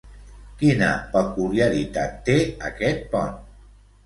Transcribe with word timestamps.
Quina 0.61 0.87
peculiaritat 1.15 2.17
té 2.31 2.39
aquest 2.71 3.07
pont? 3.15 3.39